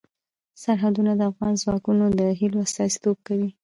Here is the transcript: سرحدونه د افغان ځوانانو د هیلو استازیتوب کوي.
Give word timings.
سرحدونه 0.63 1.11
د 1.15 1.21
افغان 1.31 1.53
ځوانانو 1.61 2.05
د 2.19 2.21
هیلو 2.39 2.57
استازیتوب 2.65 3.17
کوي. 3.27 3.49